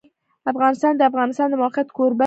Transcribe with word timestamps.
افغانستان 0.51 0.93
د 0.95 0.99
د 0.99 1.03
افغانستان 1.11 1.47
د 1.49 1.53
موقعیت 1.63 1.89
کوربه 1.97 2.19
دی. 2.19 2.19